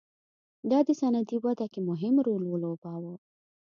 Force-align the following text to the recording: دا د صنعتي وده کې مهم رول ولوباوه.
دا 0.71 0.79
د 0.87 0.89
صنعتي 0.99 1.37
وده 1.45 1.65
کې 1.73 1.79
مهم 1.89 2.15
رول 2.27 2.43
ولوباوه. 2.47 3.13